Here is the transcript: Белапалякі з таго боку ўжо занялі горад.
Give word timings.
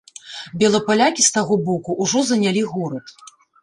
Белапалякі 0.63 1.27
з 1.27 1.31
таго 1.37 1.61
боку 1.71 2.01
ўжо 2.03 2.27
занялі 2.35 2.69
горад. 2.75 3.19